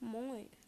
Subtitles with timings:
[0.00, 0.65] muito.